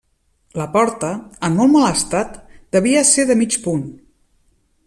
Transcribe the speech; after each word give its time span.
La 0.61 0.65
porta, 0.77 1.11
en 1.49 1.59
molt 1.59 1.73
mal 1.75 1.85
estat, 1.89 2.41
devia 2.77 3.07
ser 3.15 3.29
de 3.33 3.37
mig 3.43 3.63
punt. 3.67 3.89